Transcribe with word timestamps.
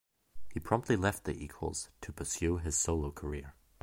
He 0.51 0.59
promptly 0.59 0.95
left 0.95 1.25
The 1.25 1.33
Equals 1.43 1.91
to 2.01 2.11
pursue 2.11 2.57
his 2.57 2.75
solo 2.75 3.11
career. 3.11 3.53